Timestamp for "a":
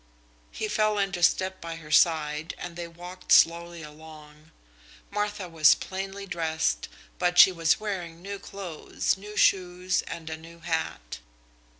10.31-10.37